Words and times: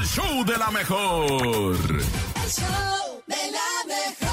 el 0.00 0.06
show 0.06 0.44
de 0.44 0.56
la 0.56 0.70
mejor. 0.70 1.26
El 1.42 2.50
show 2.50 3.22
de 3.26 3.36
la 3.52 3.86
mejor. 3.86 4.30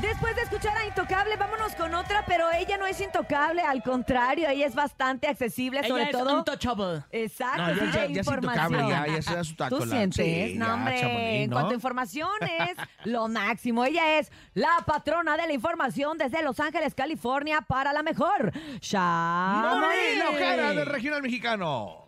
Después 0.00 0.34
de 0.34 0.42
escuchar 0.42 0.76
a 0.76 0.84
Intocable, 0.86 1.36
vámonos 1.36 1.74
con 1.76 1.94
otra, 1.94 2.24
pero 2.26 2.50
ella 2.50 2.76
no 2.76 2.86
es 2.86 3.00
intocable, 3.00 3.62
al 3.62 3.82
contrario, 3.84 4.48
ella 4.48 4.66
es 4.66 4.74
bastante 4.74 5.28
accesible, 5.28 5.86
sobre 5.86 6.02
Ella 6.02 6.10
es 6.10 6.18
todo. 6.18 6.38
untouchable. 6.38 7.04
Exacto, 7.12 7.62
No, 7.62 7.68
ya, 7.68 7.74
sí, 7.74 7.86
ya, 7.86 7.92
ya 7.92 8.02
es 8.02 8.16
información. 8.26 8.72
intocable, 8.74 8.88
ya, 9.12 9.16
ya 9.16 9.22
se 9.22 9.34
da 9.36 9.44
su 9.44 9.54
taco. 9.54 9.78
¿Tú 9.78 9.86
la- 9.86 9.96
sientes? 9.96 10.26
Sí, 10.26 10.54
no, 10.58 10.66
ya, 10.66 10.74
hombre, 10.74 11.00
Chamonix, 11.00 11.28
en 11.44 11.50
¿no? 11.50 11.54
cuanto 11.54 11.70
a 11.70 11.74
información 11.74 12.30
es 12.42 12.76
lo 13.04 13.28
máximo. 13.28 13.84
Ella 13.84 14.18
es 14.18 14.32
la 14.54 14.76
patrona 14.84 15.36
de 15.36 15.46
la 15.46 15.52
información 15.52 16.18
desde 16.18 16.42
Los 16.42 16.58
Ángeles, 16.58 16.94
California, 16.96 17.60
para 17.60 17.92
la 17.92 18.02
mejor. 18.02 18.52
¡Manuel 18.52 18.80
Chamonix. 18.80 20.24
Ojeda 20.28 20.70
del 20.74 20.86
Regional 20.86 21.22
Mexicano! 21.22 22.01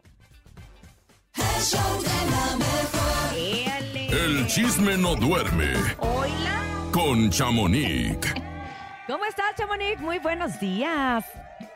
El 1.37 1.63
show 1.63 2.03
de 2.03 2.31
la 2.31 2.57
mejor. 2.57 4.15
El 4.15 4.47
chisme 4.47 4.97
no 4.97 5.17
duerme 5.17 5.73
Hola. 5.99 6.63
con 6.93 7.31
Chamonix. 7.31 8.33
¿Cómo 9.07 9.25
estás, 9.25 9.55
Chamonix? 9.57 10.01
Muy 10.01 10.19
buenos 10.21 10.61
días. 10.61 11.25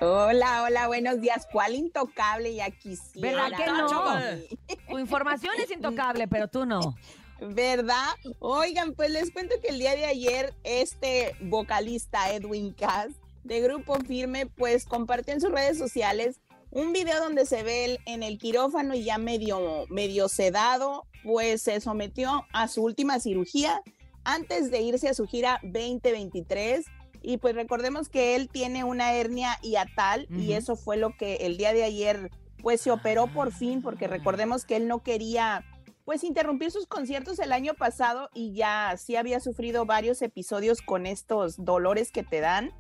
Hola, 0.01 0.63
hola, 0.63 0.87
buenos 0.87 1.21
días. 1.21 1.47
¿Cuál 1.51 1.75
intocable 1.75 2.55
ya 2.55 2.71
quisiera? 2.71 3.49
¿Verdad 3.49 3.57
que 3.57 3.67
no? 3.67 4.77
Tu 4.91 4.99
información 4.99 5.55
es 5.59 5.71
intocable, 5.71 6.29
pero 6.29 6.49
tú 6.49 6.65
no. 6.65 6.97
¿Verdad? 7.41 8.15
Oigan, 8.39 8.95
pues 8.95 9.11
les 9.11 9.31
cuento 9.33 9.57
que 9.61 9.69
el 9.69 9.79
día 9.79 9.97
de 9.97 10.07
ayer 10.07 10.55
este 10.63 11.35
vocalista 11.41 12.33
Edwin 12.33 12.73
Cass 12.73 13.09
de 13.45 13.61
Grupo 13.61 13.99
Firme 14.01 14.47
pues 14.47 14.85
compartió 14.85 15.35
en 15.35 15.41
sus 15.41 15.51
redes 15.51 15.79
sociales 15.79 16.41
un 16.71 16.93
video 16.93 17.21
donde 17.21 17.47
se 17.47 17.63
ve 17.63 17.85
él 17.85 17.99
en 18.07 18.23
el 18.23 18.39
quirófano 18.39 18.95
y 18.95 19.05
ya 19.05 19.19
medio, 19.19 19.87
medio 19.89 20.29
sedado, 20.29 21.07
pues 21.25 21.63
se 21.63 21.81
sometió 21.81 22.45
a 22.53 22.69
su 22.69 22.83
última 22.83 23.21
cirugía 23.21 23.83
antes 24.25 24.71
de 24.71 24.83
irse 24.83 25.09
a 25.09 25.15
su 25.15 25.27
gira 25.27 25.61
2023. 25.63 26.85
Y 27.23 27.39
pues 27.39 27.55
recordemos 27.55 28.09
que 28.09 28.37
él 28.37 28.49
tiene 28.49 28.85
una 28.85 29.13
hernia 29.15 29.59
hiatal 29.63 30.27
y 30.31 30.49
Ujú. 30.51 30.53
eso 30.53 30.77
fue 30.77 30.97
lo 30.97 31.17
que 31.17 31.37
el 31.37 31.57
día 31.57 31.73
de 31.73 31.85
ayer 31.85 32.31
pues 32.63 32.81
se 32.81 32.91
operó 32.91 33.27
por 33.29 33.53
fin 33.53 33.83
porque 33.83 34.07
recordemos 34.07 34.65
que 34.65 34.77
él 34.77 34.89
no 34.89 35.03
quería 35.03 35.65
pues 36.05 36.25
interrumpir 36.25 36.71
sus 36.71 36.87
conciertos 36.87 37.39
el 37.39 37.53
año 37.53 37.75
pasado 37.75 38.31
y 38.35 38.55
ya 38.55 38.95
sí 38.97 39.17
había 39.17 39.41
sufrido 39.41 39.85
varios 39.85 40.23
episodios 40.23 40.81
con 40.81 41.07
estos 41.07 41.63
dolores 41.65 42.13
que 42.13 42.23
te 42.23 42.41
dan. 42.41 42.73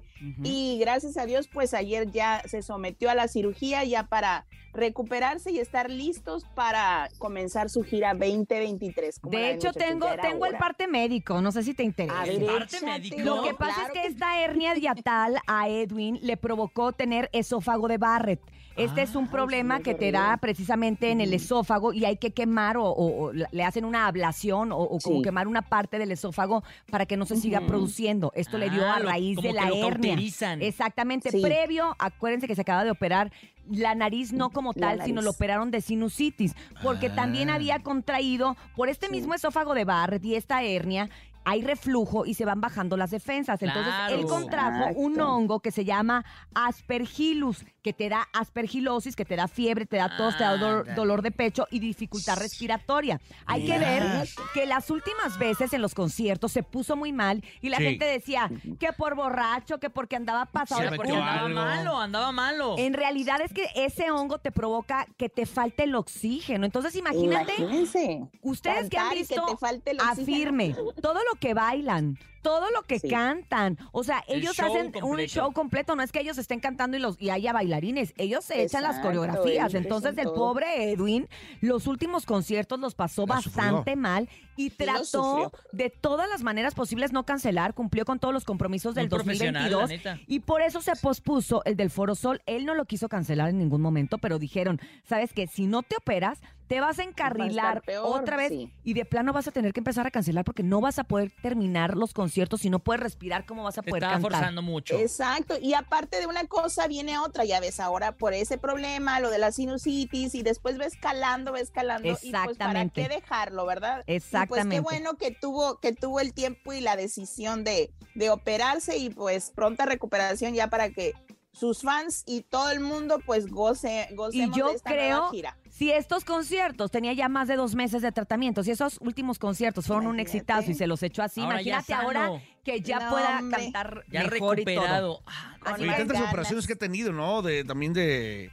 Y 0.42 0.78
gracias 0.80 1.16
a 1.16 1.26
Dios, 1.26 1.48
pues 1.48 1.74
ayer 1.74 2.10
ya 2.10 2.42
se 2.46 2.62
sometió 2.62 3.10
a 3.10 3.14
la 3.14 3.28
cirugía 3.28 3.84
ya 3.84 4.04
para 4.04 4.46
recuperarse 4.74 5.50
y 5.50 5.58
estar 5.58 5.90
listos 5.90 6.44
para 6.54 7.08
comenzar 7.18 7.68
su 7.70 7.82
gira 7.82 8.14
2023. 8.14 9.18
¿Cómo 9.20 9.32
la 9.32 9.38
De 9.40 9.52
hecho, 9.54 9.72
tengo, 9.72 10.06
tengo 10.20 10.46
el 10.46 10.56
parte 10.56 10.86
médico, 10.86 11.40
no 11.40 11.50
sé 11.52 11.62
si 11.62 11.74
te 11.74 11.82
interesa. 11.82 12.20
A 12.20 12.24
ver, 12.26 12.44
parte 12.46 12.80
médico. 12.84 13.16
Lo 13.22 13.42
que 13.42 13.54
pasa 13.54 13.74
Claro 13.74 13.92
es 13.94 14.00
que 14.00 14.06
esta 14.06 14.40
hernia 14.40 14.74
diatal 14.74 15.38
a 15.46 15.68
Edwin 15.68 16.18
le 16.22 16.36
provocó 16.36 16.92
tener 16.92 17.28
esófago 17.32 17.88
de 17.88 17.98
Barrett. 17.98 18.40
Este 18.76 19.02
es 19.02 19.16
un 19.16 19.24
Ay, 19.24 19.30
problema 19.30 19.80
que 19.80 19.96
te 19.96 20.12
da 20.12 20.36
precisamente 20.36 21.10
en 21.10 21.20
el 21.20 21.34
esófago 21.34 21.92
y 21.92 22.04
hay 22.04 22.16
que 22.16 22.30
quemar 22.30 22.76
o, 22.76 22.84
o- 22.84 23.24
o 23.24 23.32
le 23.32 23.64
hacen 23.64 23.84
una 23.84 24.06
ablación 24.06 24.70
o, 24.70 24.78
o 24.78 24.98
como 25.00 25.16
Sí. 25.16 25.22
quemar 25.22 25.48
una 25.48 25.62
parte 25.62 25.98
del 25.98 26.12
esófago 26.12 26.62
para 26.88 27.04
que 27.04 27.16
no 27.16 27.26
se 27.26 27.34
siga 27.34 27.60
produciendo. 27.62 28.30
Esto 28.36 28.56
le 28.56 28.70
dio 28.70 28.84
Ah, 28.86 28.94
a 28.96 28.98
raíz 29.00 29.36
de 29.42 29.52
la 29.52 29.66
hernia. 29.70 30.07
Cauterizan. 30.08 30.62
Exactamente. 30.62 31.30
Sí. 31.30 31.40
Previo, 31.42 31.94
acuérdense 31.98 32.46
que 32.46 32.54
se 32.54 32.60
acaba 32.62 32.84
de 32.84 32.90
operar 32.90 33.32
la 33.70 33.94
nariz 33.94 34.32
no 34.32 34.48
como 34.50 34.72
tal, 34.72 35.02
sino 35.04 35.20
lo 35.20 35.30
operaron 35.30 35.70
de 35.70 35.82
sinusitis, 35.82 36.54
porque 36.82 37.10
también 37.10 37.50
Ah. 37.50 37.54
había 37.56 37.80
contraído 37.80 38.56
por 38.74 38.88
este 38.88 39.06
Sí. 39.06 39.12
mismo 39.12 39.34
esófago 39.34 39.74
de 39.74 39.84
Barrett 39.84 40.24
y 40.24 40.34
esta 40.36 40.62
hernia. 40.62 41.10
Hay 41.44 41.62
reflujo 41.62 42.26
y 42.26 42.34
se 42.34 42.44
van 42.44 42.60
bajando 42.60 42.96
las 42.96 43.10
defensas. 43.10 43.62
Entonces, 43.62 43.92
él 44.10 44.26
contrajo 44.26 44.90
un 44.96 45.18
hongo 45.20 45.60
que 45.60 45.70
se 45.70 45.84
llama 45.84 46.24
aspergillus, 46.54 47.64
que 47.82 47.92
te 47.92 48.08
da 48.08 48.28
aspergilosis, 48.32 49.16
que 49.16 49.24
te 49.24 49.36
da 49.36 49.48
fiebre, 49.48 49.86
te 49.86 49.96
da 49.96 50.14
tos, 50.16 50.36
te 50.36 50.44
da 50.44 50.56
dolor, 50.56 50.80
Ándale. 50.80 50.94
dolor 50.94 51.22
de 51.22 51.30
pecho 51.30 51.66
y 51.70 51.78
dificultad 51.78 52.36
respiratoria. 52.38 53.20
Hay 53.46 53.64
que 53.64 53.78
ver 53.78 54.28
que 54.54 54.66
las 54.66 54.90
últimas 54.90 55.38
veces 55.38 55.72
en 55.72 55.80
los 55.82 55.94
conciertos 55.94 56.52
se 56.52 56.62
puso 56.62 56.96
muy 56.96 57.12
mal 57.12 57.42
y 57.60 57.68
la 57.70 57.78
Sí. 57.78 57.84
gente 57.84 58.04
decía 58.04 58.50
que 58.78 58.92
por 58.92 59.14
borracho, 59.14 59.78
que 59.78 59.88
porque 59.90 60.16
andaba 60.16 60.46
pasado 60.46 60.82
de 60.90 60.96
Porque 60.96 61.12
andaba 61.12 61.40
algo. 61.44 61.54
malo, 61.54 61.98
andaba 61.98 62.32
malo. 62.32 62.74
En 62.78 62.92
realidad 62.92 63.40
es 63.40 63.52
que 63.52 63.68
ese 63.74 64.10
hongo 64.10 64.38
te 64.38 64.52
provoca 64.52 65.06
que 65.16 65.28
te 65.28 65.46
falte 65.46 65.84
el 65.84 65.94
oxígeno. 65.94 66.64
Entonces, 66.66 66.94
imagínate, 66.96 67.52
Imagínense. 67.58 68.20
ustedes 68.42 68.90
que 68.90 68.98
han 68.98 69.14
visto 69.14 69.44
que 69.46 69.52
te 69.52 69.56
falte 69.58 69.90
el 69.92 70.00
oxígeno. 70.00 70.22
afirme 70.22 70.74
todo 71.00 71.18
lo 71.32 71.38
que 71.38 71.54
bailan, 71.54 72.18
todo 72.48 72.70
lo 72.70 72.82
que 72.82 72.98
Sí. 72.98 73.08
cantan. 73.08 73.76
O 73.92 74.02
sea, 74.04 74.24
El 74.26 74.38
ellos 74.40 74.56
show 74.56 74.66
hacen 74.74 74.92
un 75.04 75.18
show 75.26 75.52
completo. 75.52 75.94
No 75.94 76.02
es 76.02 76.12
que 76.12 76.20
ellos 76.20 76.38
estén 76.38 76.60
cantando 76.60 76.96
y, 76.96 77.00
los, 77.00 77.20
y 77.20 77.28
haya 77.28 77.52
bailarines. 77.52 78.14
Ellos 78.16 78.42
se 78.44 78.62
echan 78.62 78.82
las 78.82 79.00
coreografías. 79.00 79.74
Entonces, 79.74 80.16
el 80.16 80.24
todo. 80.24 80.34
pobre 80.34 80.90
Edwin, 80.92 81.28
los 81.60 81.86
últimos 81.86 82.24
conciertos 82.24 82.78
los 82.80 82.94
pasó 82.94 83.26
La 83.26 83.34
bastante 83.34 83.78
sufrió. 83.92 83.96
mal 83.96 84.28
y 84.56 84.70
trató 84.70 85.52
de 85.72 85.90
todas 85.90 86.28
las 86.28 86.42
maneras 86.42 86.74
posibles 86.74 87.12
no 87.12 87.24
cancelar. 87.24 87.74
Cumplió 87.74 88.04
con 88.06 88.18
todos 88.18 88.32
los 88.32 88.44
compromisos 88.44 88.94
del 88.94 89.04
Muy 89.10 89.18
profesional, 89.18 89.70
2022. 89.70 90.06
la 90.06 90.12
neta. 90.14 90.24
Y 90.26 90.40
por 90.40 90.62
eso 90.62 90.80
se 90.80 90.92
pospuso 90.96 91.62
el 91.66 91.76
del 91.76 91.90
Foro 91.90 92.14
Sol. 92.14 92.40
Él 92.46 92.64
no 92.64 92.74
lo 92.74 92.86
quiso 92.86 93.08
cancelar 93.10 93.50
en 93.50 93.58
ningún 93.58 93.82
momento, 93.82 94.16
pero 94.18 94.38
dijeron, 94.38 94.80
¿sabes 95.04 95.32
qué? 95.34 95.46
Si 95.48 95.66
no 95.66 95.82
te 95.82 95.96
operas, 95.96 96.40
te 96.66 96.80
vas 96.80 96.98
a 96.98 97.02
encarrilar 97.02 97.80
peor, 97.80 98.04
otra 98.20 98.36
vez 98.36 98.50
sí. 98.50 98.70
y 98.84 98.92
de 98.92 99.06
plano 99.06 99.32
vas 99.32 99.48
a 99.48 99.52
tener 99.52 99.72
que 99.72 99.80
empezar 99.80 100.06
a 100.06 100.10
cancelar 100.10 100.44
porque 100.44 100.62
no 100.62 100.82
vas 100.82 100.98
a 100.98 101.04
poder 101.04 101.32
terminar 101.40 101.96
los 101.96 102.12
conciertos 102.12 102.37
si 102.58 102.70
no 102.70 102.78
puedes 102.78 103.02
respirar, 103.02 103.46
¿cómo 103.46 103.64
vas 103.64 103.78
a 103.78 103.82
poder 103.82 104.02
estaba 104.02 104.14
cantar? 104.14 104.32
forzando 104.32 104.62
mucho. 104.62 104.96
Exacto, 104.98 105.56
y 105.60 105.74
aparte 105.74 106.20
de 106.20 106.26
una 106.26 106.46
cosa 106.46 106.86
viene 106.86 107.18
otra, 107.18 107.44
ya 107.44 107.60
ves, 107.60 107.80
ahora 107.80 108.12
por 108.12 108.34
ese 108.34 108.58
problema, 108.58 109.20
lo 109.20 109.30
de 109.30 109.38
la 109.38 109.52
sinusitis, 109.52 110.34
y 110.34 110.42
después 110.42 110.78
va 110.78 110.84
escalando, 110.84 111.52
va 111.52 111.60
escalando, 111.60 112.08
y 112.08 112.12
pues 112.12 112.22
para 112.30 112.44
Exactamente. 112.44 113.02
qué 113.02 113.08
dejarlo, 113.08 113.66
¿verdad? 113.66 114.04
Y 114.06 114.14
Exactamente. 114.14 114.48
pues 114.48 114.66
qué 114.66 114.80
bueno 114.80 115.16
que 115.16 115.30
tuvo, 115.32 115.78
que 115.80 115.92
tuvo 115.92 116.20
el 116.20 116.32
tiempo 116.32 116.72
y 116.72 116.80
la 116.80 116.96
decisión 116.96 117.64
de, 117.64 117.90
de 118.14 118.30
operarse 118.30 118.96
y 118.96 119.10
pues 119.10 119.50
pronta 119.50 119.86
recuperación 119.86 120.54
ya 120.54 120.68
para 120.68 120.90
que 120.90 121.14
sus 121.58 121.82
fans 121.82 122.22
y 122.26 122.42
todo 122.42 122.70
el 122.70 122.80
mundo 122.80 123.18
pues 123.26 123.46
goce, 123.48 124.06
Y 124.10 124.14
gocemos 124.14 124.56
yo 124.56 124.68
de 124.68 124.74
esta 124.74 124.90
nueva 124.90 125.04
creo, 125.04 125.30
gira. 125.30 125.56
si 125.70 125.90
estos 125.90 126.24
conciertos 126.24 126.90
tenía 126.90 127.12
ya 127.14 127.28
más 127.28 127.48
de 127.48 127.56
dos 127.56 127.74
meses 127.74 128.00
de 128.02 128.12
tratamiento, 128.12 128.62
si 128.62 128.70
esos 128.70 128.98
últimos 129.00 129.38
conciertos 129.38 129.86
fueron 129.86 130.06
un 130.06 130.20
exitazo 130.20 130.70
y 130.70 130.74
se 130.74 130.86
los 130.86 131.02
echó 131.02 131.22
así, 131.22 131.40
Ahora 131.40 131.54
imagínate 131.62 131.94
ahora 131.94 132.30
que 132.64 132.80
ya 132.80 133.00
No, 133.00 133.10
pueda 133.10 133.38
hombre. 133.40 133.58
cantar 133.64 134.04
Ya 134.10 134.24
mejor 134.24 134.60
y 134.60 134.64
todo. 134.64 134.74
recuperado. 134.74 135.22
Ah, 135.26 135.56
tantas 135.64 136.06
ganas. 136.08 136.28
operaciones 136.28 136.66
que 136.66 136.72
ha 136.74 136.76
tenido, 136.78 137.12
¿no? 137.12 137.42
De, 137.42 137.64
también 137.64 137.92
de, 137.92 138.50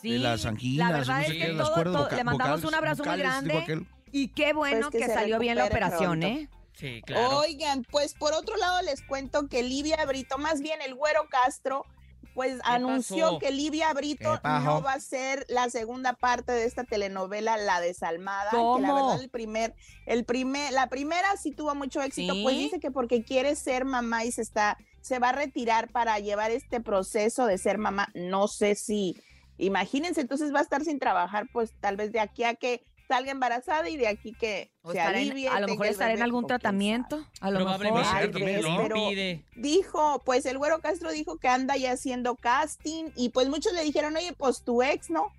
Sí, 0.00 0.10
de 0.12 0.18
las 0.18 0.44
anginas, 0.46 0.90
la 0.90 0.98
verdad 0.98 1.14
no 1.16 1.20
es 1.22 1.26
que 1.32 1.38
qué, 1.38 1.48
las 1.52 1.66
todo- 1.66 1.74
cuerdas 1.74 2.08
todo- 2.08 2.16
le 2.16 2.24
mandamos 2.24 2.60
vocales- 2.60 2.68
un 2.68 2.74
abrazo 2.74 3.04
muy 3.04 3.08
vocales, 3.16 3.24
grande. 3.26 3.58
aquel. 3.58 3.86
Y 4.12 4.28
qué 4.28 4.52
bueno 4.52 4.90
Pues 4.92 5.06
que 5.06 5.12
salió 5.12 5.38
bien 5.40 5.56
la 5.56 5.64
operación, 5.64 6.20
pronto. 6.20 6.26
¿eh? 6.26 6.48
Sí, 6.74 7.02
claro. 7.06 7.38
Oigan, 7.38 7.84
pues 7.90 8.14
por 8.14 8.32
otro 8.34 8.56
lado 8.56 8.82
les 8.82 9.00
cuento 9.02 9.48
que 9.48 9.62
Livia 9.62 10.04
Brito, 10.06 10.38
más 10.38 10.60
bien 10.60 10.80
el 10.82 10.94
Güero 10.94 11.28
Castro, 11.30 11.84
pues 12.34 12.60
anunció 12.64 13.26
pasó? 13.26 13.38
que 13.38 13.52
Livia 13.52 13.92
Brito 13.92 14.40
no 14.42 14.82
va 14.82 14.94
a 14.94 15.00
ser 15.00 15.46
la 15.48 15.70
segunda 15.70 16.14
parte 16.14 16.52
de 16.52 16.64
esta 16.64 16.84
telenovela 16.84 17.56
La 17.56 17.80
Desalmada, 17.80 18.50
que 18.50 18.82
la 18.82 18.92
verdad 18.92 19.22
el 19.22 19.30
primer, 19.30 19.74
el 20.06 20.24
primer, 20.24 20.72
la 20.72 20.88
primera 20.88 21.36
sí 21.36 21.52
tuvo 21.52 21.74
mucho 21.74 22.02
éxito, 22.02 22.34
¿Sí? 22.34 22.42
pues 22.42 22.56
dice 22.56 22.80
que 22.80 22.90
porque 22.90 23.22
quiere 23.22 23.54
ser 23.54 23.84
mamá 23.84 24.24
y 24.24 24.32
se 24.32 24.42
está, 24.42 24.76
se 25.00 25.18
va 25.18 25.30
a 25.30 25.32
retirar 25.32 25.90
para 25.90 26.18
llevar 26.18 26.50
este 26.50 26.80
proceso 26.80 27.46
de 27.46 27.56
ser 27.56 27.78
mamá, 27.78 28.08
no 28.14 28.48
sé 28.48 28.74
si, 28.74 29.16
imagínense, 29.56 30.20
entonces 30.20 30.52
va 30.52 30.58
a 30.58 30.64
estar 30.64 30.84
sin 30.84 30.98
trabajar, 30.98 31.46
pues 31.52 31.72
tal 31.80 31.96
vez 31.96 32.12
de 32.12 32.20
aquí 32.20 32.42
a 32.42 32.54
que 32.54 32.84
salga 33.08 33.30
embarazada 33.30 33.88
y 33.88 33.96
de 33.96 34.08
aquí 34.08 34.32
que 34.32 34.70
O 34.82 34.92
se 34.92 34.98
en- 34.98 35.48
a 35.48 35.60
lo 35.60 35.68
mejor 35.68 35.86
estará 35.86 36.12
en 36.14 36.22
algún 36.22 36.46
tratamiento. 36.46 37.26
A 37.40 37.50
lo 37.50 37.60
mejor. 37.64 37.86
Ay, 38.06 38.28
ves, 38.28 38.62
¿no? 38.62 38.76
pero 38.82 38.96
Pide. 39.08 39.44
dijo, 39.56 40.22
pues 40.24 40.46
el 40.46 40.58
Güero 40.58 40.80
Castro 40.80 41.10
dijo 41.12 41.36
que 41.38 41.48
anda 41.48 41.76
ya 41.76 41.92
haciendo 41.92 42.36
casting 42.36 43.10
y 43.16 43.28
pues 43.30 43.48
muchos 43.48 43.72
le 43.72 43.82
dijeron, 43.82 44.16
oye, 44.16 44.32
pues 44.32 44.62
tu 44.62 44.82
ex, 44.82 45.10
¿no? 45.10 45.32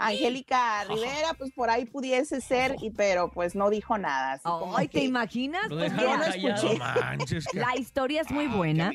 Angélica 0.00 0.84
Rivera, 0.84 1.34
pues 1.36 1.52
por 1.52 1.70
ahí 1.70 1.84
pudiese 1.84 2.40
ser, 2.40 2.76
y 2.80 2.90
pero 2.90 3.30
pues 3.30 3.54
no 3.54 3.70
dijo 3.70 3.98
nada. 3.98 4.32
así 4.32 4.42
como 4.44 4.76
Ay, 4.76 4.88
¿te 4.88 5.00
que- 5.00 5.04
imaginas? 5.04 5.68
Lo 5.68 5.76
Pues 5.78 5.92
mira, 5.92 6.16
no 6.16 6.24
escuché. 6.24 6.78
No 6.78 6.84
manches, 6.84 7.46
que- 7.46 7.58
la 7.58 7.76
historia 7.76 8.22
es 8.22 8.30
muy 8.30 8.46
Ah, 8.46 8.56
buena. 8.56 8.92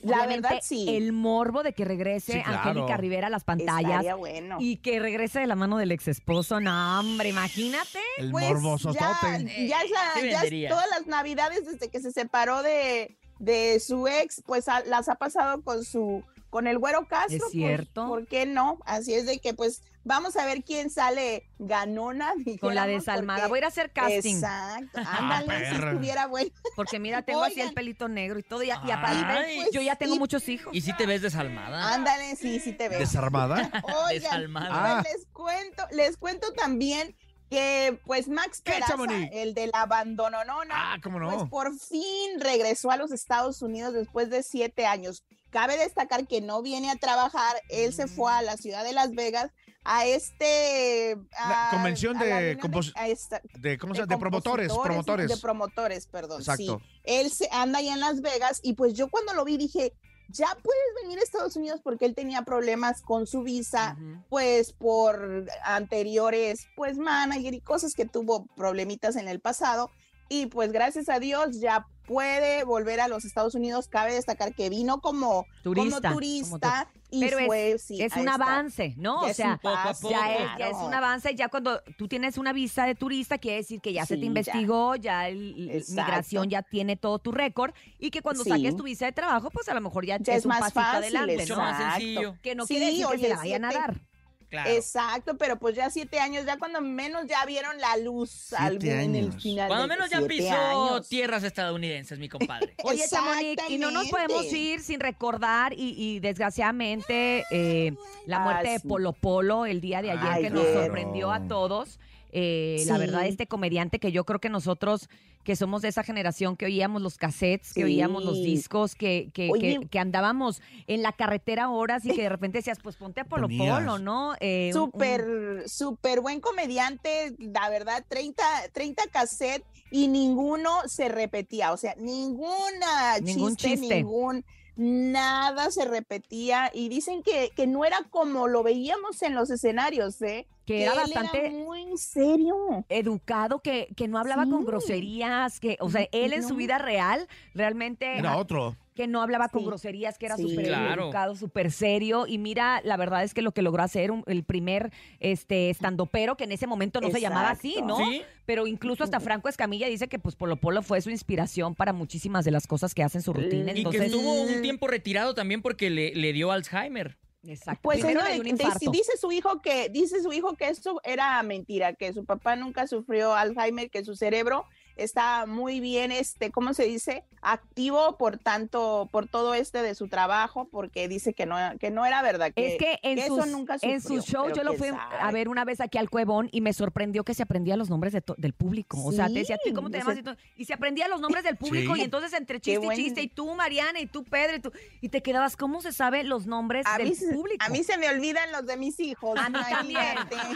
La 0.00 0.26
verdad, 0.26 0.58
sí. 0.62 0.86
El 0.88 1.12
morbo 1.12 1.62
de 1.62 1.72
que 1.72 1.84
regrese 1.84 2.32
Sí, 2.32 2.42
claro. 2.42 2.58
Angélica 2.70 2.96
Rivera 2.96 3.26
a 3.28 3.30
las 3.30 3.44
pantallas 3.44 3.90
Estaría 3.90 4.14
bueno. 4.16 4.56
y 4.60 4.76
que 4.78 4.98
regrese 5.00 5.40
de 5.40 5.46
la 5.46 5.54
mano 5.56 5.76
del 5.78 5.92
ex 5.92 6.08
esposo. 6.08 6.60
No, 6.60 7.00
hombre, 7.00 7.28
imagínate. 7.28 7.98
El 8.18 8.30
Pues, 8.30 8.48
morboso 8.48 8.92
ya, 8.92 9.00
ya 9.00 9.36
es 9.82 9.90
la- 9.90 10.12
Sí 10.20 10.28
ya 10.28 10.42
es 10.42 10.68
todas 10.68 10.86
las 10.90 11.06
navidades 11.06 11.64
desde 11.66 11.88
que 11.90 12.00
se 12.00 12.12
separó 12.12 12.62
de, 12.62 13.16
de 13.38 13.80
su 13.80 14.06
ex, 14.08 14.42
pues 14.46 14.68
a- 14.68 14.84
las 14.84 15.08
ha 15.08 15.14
pasado 15.14 15.62
con 15.62 15.84
su 15.84 16.22
con 16.50 16.66
el 16.66 16.78
Güero 16.78 17.06
Castro. 17.08 17.38
pues, 17.38 17.52
cierto. 17.52 18.06
¿Por 18.08 18.26
qué 18.26 18.44
no? 18.46 18.78
Así 18.84 19.14
es 19.14 19.24
de 19.26 19.38
que 19.38 19.54
pues 19.54 19.82
vamos 20.04 20.36
a 20.36 20.44
ver 20.46 20.64
quién 20.64 20.90
sale 20.90 21.48
ganona. 21.58 22.32
Con 22.60 22.74
la 22.74 22.86
desalmada. 22.86 23.40
porque- 23.42 23.48
Voy 23.50 23.56
a 23.56 23.60
ir 23.60 23.64
a 23.64 23.68
hacer 23.68 23.92
casting. 23.92 24.34
Exacto. 24.36 25.00
Ándale, 25.06 25.70
si 25.70 25.74
estuviera 25.76 26.26
bueno. 26.26 26.50
Porque 26.76 26.98
mira, 26.98 27.22
tengo 27.22 27.42
así 27.44 27.60
el 27.60 27.72
pelito 27.72 28.08
negro 28.08 28.38
y 28.38 28.42
todo. 28.42 28.62
Y, 28.62 28.68
y 28.68 28.70
aparte, 28.70 29.24
Ay. 29.26 29.60
yo 29.72 29.80
ya 29.80 29.96
tengo 29.96 30.16
muchos 30.16 30.48
hijos. 30.48 30.74
¿Y 30.74 30.80
si 30.80 30.92
te 30.96 31.06
ves 31.06 31.22
desalmada? 31.22 31.94
Ándale, 31.94 32.34
sí, 32.36 32.58
sí 32.60 32.72
te 32.72 32.88
veo. 32.88 32.98
¿Desarmada? 32.98 33.70
Oigan, 34.08 34.22
Desalmada. 34.22 35.02
pues 35.02 35.14
les 35.14 35.26
cuento, 35.32 35.82
les 35.92 36.16
cuento 36.16 36.52
también 36.54 37.14
que 37.50 37.98
pues 38.06 38.28
Max 38.28 38.60
¿Qué, 38.64 38.72
Peraza, 38.72 38.94
el 39.32 39.54
del 39.54 39.70
abandono, 39.74 40.44
no, 40.44 40.60
Ah, 40.70 40.96
cómo 41.02 41.18
no. 41.18 41.30
pues 41.36 41.50
por 41.50 41.76
fin 41.76 42.38
regresó 42.38 42.92
a 42.92 42.96
los 42.96 43.10
Estados 43.10 43.60
Unidos 43.60 43.92
después 43.92 44.30
de 44.30 44.42
siete 44.44 44.86
años. 44.86 45.24
Cabe 45.50 45.76
destacar 45.76 46.26
que 46.26 46.40
no 46.40 46.62
viene 46.62 46.90
a 46.90 46.96
trabajar, 46.96 47.56
él 47.68 47.92
se 47.92 48.06
fue 48.06 48.32
a 48.32 48.42
la 48.42 48.56
ciudad 48.56 48.84
de 48.84 48.92
Las 48.92 49.12
Vegas 49.12 49.50
a 49.84 50.04
este... 50.06 51.16
A- 51.38 51.68
convención 51.70 52.18
de 52.18 52.24
reunión 52.26 52.58
compos- 52.58 52.92
a 52.96 53.08
esta- 53.08 53.40
de, 53.58 53.78
¿cómo 53.78 53.94
se 53.94 54.00
llama? 54.02 54.14
de 54.14 54.20
promotores, 54.20 54.72
promotores. 54.72 55.28
De 55.28 55.36
promotores, 55.38 56.06
perdón. 56.06 56.40
Exacto. 56.40 56.80
Sí. 56.84 57.00
Él 57.04 57.30
se 57.30 57.48
anda 57.50 57.78
allá 57.78 57.94
en 57.94 58.00
Las 58.00 58.20
Vegas 58.20 58.60
y 58.62 58.74
pues 58.74 58.94
yo 58.94 59.08
cuando 59.08 59.32
lo 59.34 59.44
vi 59.44 59.56
dije, 59.56 59.92
ya 60.28 60.46
puedes 60.62 60.82
venir 61.02 61.18
a 61.18 61.22
Estados 61.22 61.56
Unidos 61.56 61.80
porque 61.82 62.04
él 62.04 62.14
tenía 62.14 62.42
problemas 62.42 63.00
con 63.02 63.26
su 63.26 63.42
visa, 63.42 63.96
pues 64.28 64.72
por 64.72 65.46
anteriores, 65.64 66.66
pues 66.76 66.98
manager 66.98 67.54
y 67.54 67.60
cosas 67.60 67.94
que 67.94 68.04
tuvo 68.04 68.46
problemitas 68.54 69.16
en 69.16 69.28
el 69.28 69.40
pasado. 69.40 69.90
Y 70.28 70.46
pues 70.46 70.70
gracias 70.70 71.08
a 71.08 71.18
Dios 71.18 71.58
ya 71.58 71.86
puede 72.14 72.64
volver 72.64 72.98
a 73.00 73.06
los 73.06 73.24
Estados 73.24 73.54
Unidos. 73.54 73.86
Cabe 73.86 74.14
destacar 74.14 74.52
que 74.52 74.68
vino 74.68 75.00
como 75.00 75.46
Turista, 75.62 75.96
como 76.00 76.08
como 76.08 76.14
turista 76.16 76.88
y 77.08 77.20
Pero 77.20 77.38
es- 77.38 77.46
fue, 77.46 77.76
sí, 77.78 78.02
es 78.02 78.16
un 78.16 78.28
avance, 78.28 78.94
¿no? 78.96 79.24
ya 79.26 79.30
O 79.30 79.34
sea, 79.34 79.60
paso, 79.62 80.10
ya 80.10 80.34
es, 80.34 80.48
ya 80.58 80.68
es 80.70 80.76
un 80.76 80.92
avance. 80.92 81.32
Ya 81.36 81.48
cuando 81.48 81.80
tú 81.96 82.08
tienes 82.08 82.36
una 82.36 82.52
visa 82.52 82.84
de 82.84 82.96
turista, 82.96 83.38
quiere 83.38 83.58
decir 83.58 83.80
que 83.80 83.92
ya 83.92 84.06
se 84.06 84.14
te 84.16 84.22
ya. 84.22 84.26
investigó, 84.26 84.96
ya, 84.96 85.28
el, 85.28 85.54
el- 85.56 85.70
Exacto. 85.76 86.02
migración 86.02 86.50
ya 86.50 86.62
tiene 86.62 86.96
todo 86.96 87.20
tu 87.20 87.30
récord 87.30 87.72
y 88.00 88.10
que 88.10 88.22
cuando 88.22 88.42
Sí. 88.42 88.50
saques 88.50 88.74
tu 88.76 88.82
visa 88.82 89.06
de 89.06 89.12
trabajo, 89.12 89.48
pues 89.50 89.68
a 89.68 89.74
lo 89.74 89.80
mejor 89.80 90.04
ya, 90.04 90.18
Ya 90.18 90.32
es, 90.32 90.40
es 90.40 90.44
un 90.46 90.48
más 90.48 90.60
pasito 90.60 90.80
fácil, 90.80 91.16
adelante, 91.16 91.36
Mucho 91.42 91.54
¿no? 91.56 91.62
más 91.62 91.74
Exacto. 91.80 92.00
sencillo. 92.00 92.36
Que 92.42 92.54
no 92.56 92.66
Sí, 92.66 92.74
quiere 92.74 92.86
decir 92.86 93.06
que 93.06 93.12
oye, 93.12 93.22
se 93.22 93.28
la 93.28 93.36
vayan 93.36 93.64
a 93.66 93.72
dar. 93.72 94.00
Claro. 94.50 94.68
Exacto, 94.70 95.36
pero 95.38 95.58
pues 95.60 95.76
ya 95.76 95.88
siete 95.90 96.18
años, 96.18 96.44
ya 96.44 96.58
cuando 96.58 96.80
menos 96.80 97.26
ya 97.28 97.46
vieron 97.46 97.78
la 97.80 97.96
luz 97.96 98.52
al- 98.52 98.84
en 98.84 99.14
el 99.14 99.32
final. 99.32 99.68
Cuando 99.68 99.86
menos 99.86 100.10
ya 100.10 100.20
pisó 100.22 100.52
años. 100.52 101.08
tierras 101.08 101.44
estadounidenses, 101.44 102.18
mi 102.18 102.28
compadre. 102.28 102.74
Oye, 102.82 103.04
Chamonix, 103.08 103.62
y 103.68 103.78
no 103.78 103.92
nos 103.92 104.08
podemos 104.08 104.44
ir 104.52 104.80
sin 104.80 104.98
recordar 104.98 105.72
y, 105.72 105.94
y 105.96 106.18
desgraciadamente 106.20 107.44
eh, 107.50 107.94
la 108.26 108.38
Ah, 108.38 108.40
muerte 108.40 108.68
de. 108.70 108.80
Polo 108.80 109.12
Polo 109.12 109.66
el 109.66 109.80
día 109.80 110.02
de 110.02 110.10
ayer 110.12 110.42
que 110.42 110.50
nos 110.50 110.66
sorprendió 110.66 111.30
a 111.30 111.46
todos. 111.46 111.98
Eh, 112.32 112.84
La 112.86 112.98
verdad, 112.98 113.26
este 113.26 113.46
comediante 113.46 113.98
que 113.98 114.12
yo 114.12 114.24
creo 114.24 114.38
que 114.40 114.48
nosotros, 114.48 115.08
que 115.44 115.56
somos 115.56 115.80
de 115.82 115.88
esa 115.88 116.02
generación 116.02 116.56
que 116.56 116.66
oíamos 116.66 117.00
los 117.02 117.16
cassettes, 117.16 117.68
que 117.72 117.80
Sí. 117.80 117.84
oíamos 117.84 118.24
los 118.24 118.36
discos, 118.42 118.94
que, 118.94 119.30
que, 119.32 119.50
que- 119.58 119.88
que 119.90 119.98
andábamos 119.98 120.60
en 120.86 121.02
la 121.02 121.12
carretera 121.12 121.70
horas 121.70 122.04
y 122.04 122.10
que 122.14 122.22
de 122.22 122.28
repente 122.28 122.58
decías, 122.58 122.78
pues 122.82 122.96
ponte 122.96 123.22
a 123.22 123.24
Polo 123.24 123.48
Ponías. 123.48 123.78
Polo, 123.78 123.98
¿no? 123.98 124.34
Eh, 124.40 124.70
un- 124.74 124.80
un- 124.80 124.86
Súper, 124.92 125.64
súper 125.68 126.20
buen 126.20 126.40
comediante, 126.40 127.34
la 127.38 127.70
verdad, 127.70 128.04
30, 128.08 128.42
30 128.72 129.02
cassette 129.10 129.64
y 129.90 130.08
ninguno 130.08 130.70
se 130.86 131.08
repetía, 131.08 131.72
o 131.72 131.76
sea, 131.76 131.94
ninguna 131.98 133.18
Ningún 133.22 133.56
chiste. 133.56 133.96
ningún, 134.02 134.44
nada 134.80 135.70
se 135.70 135.84
repetía 135.84 136.70
y 136.72 136.88
dicen 136.88 137.22
que, 137.22 137.50
que 137.54 137.66
no 137.66 137.84
era 137.84 137.98
como 138.08 138.48
lo 138.48 138.62
veíamos 138.62 139.20
en 139.20 139.34
los 139.34 139.50
escenarios, 139.50 140.22
¿eh? 140.22 140.46
que 140.64 140.84
era 140.84 140.94
bastante 140.94 141.50
muy 141.50 141.98
serio. 141.98 142.86
educado, 142.88 143.60
que, 143.60 143.88
que 143.94 144.08
no 144.08 144.18
hablaba 144.18 144.46
con 144.46 144.64
groserías, 144.64 145.60
que, 145.60 145.76
o 145.80 145.90
sea, 145.90 146.08
él 146.12 146.32
en 146.32 146.48
su 146.48 146.54
vida 146.54 146.78
real 146.78 147.28
realmente 147.54 148.18
Era 148.18 148.38
otro. 148.38 148.76
Que 149.00 149.06
no 149.06 149.22
hablaba 149.22 149.48
con 149.48 149.64
groserías, 149.64 150.18
que 150.18 150.26
era 150.26 150.36
Sí. 150.36 150.42
súper 150.42 150.66
Claro. 150.66 151.04
educado, 151.04 151.34
súper 151.34 151.72
serio. 151.72 152.26
Y 152.26 152.36
mira, 152.36 152.82
la 152.84 152.98
verdad 152.98 153.24
es 153.24 153.32
que 153.32 153.40
lo 153.40 153.52
que 153.52 153.62
logró 153.62 153.82
hacer 153.82 154.10
un- 154.10 154.24
el 154.26 154.44
primer 154.44 154.92
este 155.20 155.70
estandopero, 155.70 156.36
que 156.36 156.44
en 156.44 156.52
ese 156.52 156.66
momento 156.66 157.00
no 157.00 157.10
se 157.10 157.18
llamaba 157.20 157.48
así. 157.50 157.76
¿no? 157.82 157.96
¿Sí? 157.96 158.20
Pero 158.44 158.66
incluso 158.66 159.02
hasta 159.04 159.18
Franco 159.20 159.48
Escamilla 159.48 159.86
dice 159.88 160.06
que 160.08 160.18
pues 160.18 160.36
Polo 160.36 160.56
Polo 160.56 160.82
fue 160.82 161.00
su 161.00 161.08
inspiración 161.08 161.74
para 161.74 161.94
muchísimas 161.94 162.44
de 162.44 162.50
las 162.50 162.66
cosas 162.66 162.94
que 162.94 163.02
hace 163.02 163.16
en 163.18 163.22
su 163.22 163.32
rutina. 163.32 163.68
Y 163.68 163.70
Y 163.70 163.74
que 163.74 163.78
Entonces, 163.80 164.02
estuvo 164.06 164.34
un 164.42 164.60
tiempo 164.60 164.86
retirado 164.86 165.34
también 165.34 165.62
porque 165.62 165.88
le, 165.88 166.14
le 166.14 166.32
dio 166.34 166.52
Alzheimer. 166.52 167.16
exacto. 167.46 167.80
Pues 167.82 168.02
de- 168.02 168.14
de- 168.14 168.90
dice 168.92 169.16
su 169.18 169.32
hijo 169.32 169.62
que 169.62 169.88
dice 169.88 170.22
su 170.22 170.30
hijo 170.34 170.56
que 170.56 170.68
esto 170.68 171.00
era 171.04 171.42
mentira, 171.42 171.94
que 171.94 172.12
su 172.12 172.26
papá 172.26 172.54
nunca 172.54 172.86
sufrió 172.86 173.34
Alzheimer, 173.34 173.88
que 173.88 174.04
su 174.04 174.14
cerebro 174.14 174.66
está 174.96 175.46
muy 175.46 175.80
bien, 175.80 176.12
este, 176.12 176.50
¿cómo 176.50 176.74
se 176.74 176.84
dice? 176.84 177.24
Activo 177.42 178.18
por 178.18 178.36
tanto, 178.38 179.08
por 179.10 179.26
todo 179.26 179.54
este 179.54 179.82
de 179.82 179.94
su 179.94 180.08
trabajo, 180.08 180.68
porque 180.70 181.08
dice 181.08 181.32
que 181.32 181.46
no, 181.46 181.56
que 181.78 181.90
no 181.90 182.04
era 182.04 182.20
verdad. 182.22 182.52
Que, 182.54 182.74
Es 182.74 182.78
que 182.78 182.98
en, 183.02 183.16
que 183.16 183.24
eso 183.24 183.46
nunca 183.46 183.76
en 183.80 184.00
sufrió, 184.02 184.20
shows 184.22 184.52
pero 184.52 184.56
yo 184.56 184.64
lo 184.64 184.74
fui 184.74 184.88
a 184.88 185.30
ver 185.32 185.48
una 185.48 185.64
vez 185.64 185.80
aquí 185.80 185.96
al 185.98 186.10
Cuevón 186.10 186.48
y 186.52 186.60
me 186.60 186.72
sorprendió 186.74 187.24
que 187.24 187.32
se 187.34 187.42
aprendía 187.42 187.76
los 187.78 187.88
nombres 187.88 188.12
de 188.12 188.22
del 188.36 188.52
público. 188.52 189.02
O 189.02 189.12
sea, 189.12 189.26
te 189.28 189.34
decía, 189.34 189.56
¿tú 189.56 189.70
Sí, 189.70 189.74
cómo 189.74 189.90
te 189.90 189.96
o 189.98 190.00
llamas? 190.00 190.18
sea- 190.22 190.36
Y, 190.56 190.64
se 190.66 190.74
aprendía 190.74 191.08
los 191.08 191.20
nombres 191.20 191.42
del 191.44 191.56
público 191.56 191.94
Sí. 191.94 192.02
y 192.02 192.04
entonces 192.04 192.32
entre 192.34 192.56
Qué 192.60 192.72
chiste 192.72 192.82
y 192.82 192.86
buen- 192.86 192.96
chiste 192.98 193.22
y 193.22 193.28
tú, 193.28 193.54
Mariana, 193.54 194.00
y 194.00 194.06
tú, 194.06 194.24
Pedro, 194.24 194.56
y 194.56 194.60
tú, 194.60 194.72
y 195.00 195.08
te 195.08 195.22
quedabas, 195.22 195.56
¿cómo 195.56 195.80
se 195.80 195.92
sabe 195.92 196.24
los 196.24 196.46
nombres 196.46 196.84
A 196.86 196.98
del 196.98 197.08
mí, 197.10 197.16
público? 197.32 197.64
a 197.64 197.68
mí 197.70 197.82
se 197.84 197.96
me 197.96 198.08
olvidan 198.08 198.52
los 198.52 198.66
de 198.66 198.76
mis 198.76 199.00
hijos. 199.00 199.38
A 199.38 199.48
mí 199.48 199.58
también. 199.70 200.00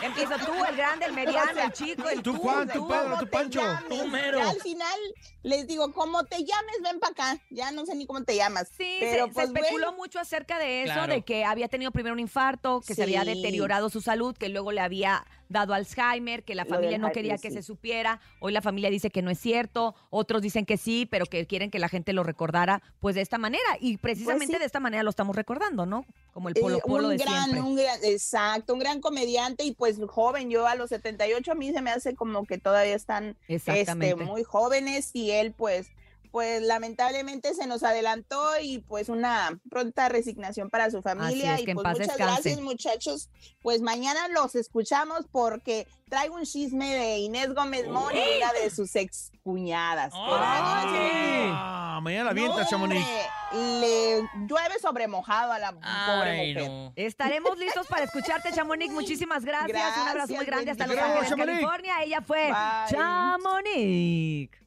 Empiezo 0.03 0.35
tú, 0.45 0.53
el 0.69 0.77
grande, 0.77 1.07
el 1.07 1.13
mediano, 1.15 1.51
O 1.51 1.55
sea, 1.55 1.65
el 1.67 1.73
chico, 1.73 2.09
el 2.11 2.23
tú, 2.23 2.35
tú, 2.35 2.39
Juan, 2.41 2.69
tú. 2.69 2.89
Pedro, 2.89 3.03
¿Cómo 3.05 3.19
tú, 3.19 3.27
Pancho. 3.31 3.61
Tú, 3.89 4.07
Ya 4.39 4.51
al 4.51 4.61
final 4.61 4.99
les 5.43 5.67
digo, 5.67 5.93
como 5.93 6.25
te 6.25 6.39
llames, 6.39 6.77
ven 6.83 6.99
para 7.01 7.13
acá. 7.13 7.43
Ya 7.51 7.71
no 7.73 7.85
sé 7.87 7.95
ni 7.95 8.07
cómo 8.07 8.23
te 8.25 8.37
llamas. 8.37 8.69
Sí, 8.77 8.97
pero 9.01 9.27
se, 9.27 9.29
se 9.29 9.35
pues 9.35 9.47
especuló 9.49 9.87
bueno. 9.89 9.93
mucho 9.97 10.19
acerca 10.19 10.59
de 10.59 10.83
eso, 10.85 10.93
Claro. 10.95 11.13
de 11.15 11.23
que 11.23 11.45
había 11.45 11.69
tenido 11.69 11.91
primero 11.91 12.13
un 12.15 12.21
infarto, 12.21 12.81
que 12.87 12.95
se 12.95 13.03
había 13.03 13.25
deteriorado 13.25 13.91
su 13.91 14.01
salud, 14.01 14.37
que 14.37 14.49
luego 14.49 14.73
le 14.73 14.81
había 14.81 15.25
dado 15.49 15.75
Alzheimer, 15.75 16.43
que 16.43 16.55
la 16.55 16.65
familia 16.65 16.99
no 16.99 17.13
quería 17.13 17.37
que 17.39 17.51
sí. 17.51 17.57
se 17.57 17.63
supiera. 17.63 18.21
Hoy 18.41 18.53
la 18.53 18.63
familia 18.63 18.91
dice 18.91 19.11
que 19.11 19.23
no 19.23 19.31
es 19.31 19.39
cierto, 19.39 19.95
otros 20.11 20.41
dicen 20.43 20.65
que 20.67 20.77
sí, 20.79 21.07
pero 21.09 21.27
que 21.27 21.47
quieren 21.47 21.71
que 21.71 21.79
la 21.79 21.89
gente 21.89 22.13
lo 22.13 22.23
recordara 22.25 22.83
pues 22.99 23.15
de 23.15 23.21
esta 23.21 23.39
manera. 23.39 23.63
Y 23.81 23.99
precisamente 23.99 24.47
Pues 24.47 24.57
sí. 24.57 24.61
de 24.61 24.67
esta 24.67 24.81
manera 24.81 25.03
lo 25.03 25.11
estamos 25.11 25.37
recordando, 25.37 25.87
¿no? 25.87 26.07
Como 26.33 26.49
el 26.49 26.57
Eh, 26.57 26.61
polo 26.61 26.79
polo 26.81 27.09
un 27.09 27.17
de 27.17 27.23
gran, 27.25 27.45
siempre. 27.45 27.61
un 27.61 27.77
gran, 27.77 27.99
exacto, 28.05 28.73
un 28.73 28.79
gran 28.81 29.01
comediante 29.01 29.63
y 29.65 29.73
pues 29.73 29.99
joven. 30.09 30.51
Yo 30.51 30.67
a 30.67 30.75
los 30.75 30.89
78 30.91 31.53
a 31.53 31.55
mí 31.55 31.73
se 31.73 31.83
me 31.83 31.91
hace 31.91 32.15
como 32.17 32.45
que 32.47 32.59
todavía 32.59 32.95
están 32.97 33.37
este, 33.47 33.55
Exactamente. 33.73 34.14
Muy 34.17 34.45
jóvenes 34.45 35.11
y 35.15 35.31
él 35.31 35.53
pues 35.53 35.89
pues 36.35 36.63
lamentablemente 36.63 37.55
se 37.55 37.69
nos 37.69 37.85
adelantó 37.85 38.43
y 38.61 38.81
pues 38.81 39.09
una 39.09 39.57
pronta 39.71 40.09
resignación 40.09 40.69
para 40.69 40.91
su 40.91 41.01
familia 41.01 41.55
es, 41.55 41.61
y 41.61 41.65
pues 41.67 41.77
muchas 41.77 41.99
descanse. 41.99 42.25
gracias 42.25 42.61
muchachos 42.61 43.31
pues 43.63 43.83
mañana 43.83 44.27
los 44.31 44.57
escuchamos 44.57 45.27
porque 45.31 45.87
traigo 46.09 46.35
un 46.35 46.43
chisme 46.43 46.93
de 46.93 47.19
Inés 47.19 47.55
Gómez 47.55 47.87
Mori 47.87 48.19
y 48.19 48.39
una 48.39 48.53
de 48.53 48.69
sus 48.71 48.97
ex 48.97 49.31
cuñadas 49.45 50.13
Ah, 50.17 52.01
mañana 52.03 52.25
la 52.25 52.31
avienta, 52.33 52.67
Chamonix. 52.67 53.07
le 53.53 54.23
llueve 54.49 54.81
sobre 54.83 55.07
mojado 55.07 55.53
a 55.53 55.61
la 55.61 55.71
pobre 55.71 56.49
mujer 56.53 56.69
no. 56.69 56.93
Estaremos 56.97 57.57
listos 57.59 57.87
para 57.87 58.07
escucharte, 58.07 58.51
Chamonix. 58.53 58.93
Muchísimas 58.93 59.45
gracias. 59.45 59.97
Un 59.99 60.09
abrazo 60.09 60.35
muy 60.35 60.45
grande 60.47 60.73
hasta 60.73 60.89
Los. 60.89 60.99
Ángeles. 60.99 61.37
California. 61.37 62.03
Ella 62.03 62.21
fue 62.23 62.47
Bye. 62.51 62.91
Chamonix. 62.91 64.64